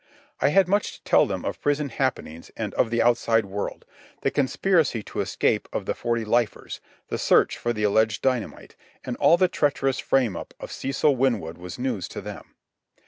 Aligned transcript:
I 0.39 0.47
had 0.49 0.67
much 0.67 0.93
to 0.93 1.03
tell 1.03 1.27
them 1.27 1.45
of 1.45 1.61
prison 1.61 1.89
happenings 1.89 2.49
and 2.57 2.73
of 2.73 2.89
the 2.89 3.03
outside 3.03 3.45
world. 3.45 3.85
The 4.21 4.31
conspiracy 4.31 5.03
to 5.03 5.21
escape 5.21 5.69
of 5.71 5.85
the 5.85 5.93
forty 5.93 6.25
lifers, 6.25 6.81
the 7.09 7.19
search 7.19 7.55
for 7.55 7.71
the 7.71 7.83
alleged 7.83 8.23
dynamite, 8.23 8.75
and 9.05 9.15
all 9.17 9.37
the 9.37 9.47
treacherous 9.47 9.99
frame 9.99 10.35
up 10.35 10.55
of 10.59 10.71
Cecil 10.71 11.15
Winwood 11.15 11.59
was 11.59 11.77
news 11.77 12.07
to 12.07 12.19
them. 12.21 12.55